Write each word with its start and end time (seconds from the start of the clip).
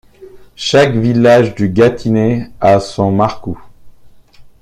Chaque 0.55 0.95
village 0.95 1.53
du 1.53 1.69
Gâtinais 1.69 2.49
a 2.59 2.79
son 2.79 3.11
marcou. 3.11 3.61